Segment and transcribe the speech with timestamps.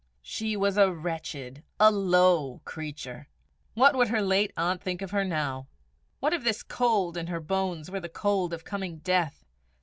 [0.23, 3.27] She was a wretched, a low creature!
[3.75, 5.67] What would her late aunt think to see her now?
[6.19, 9.45] What if this cold in her bones were the cold of coming death?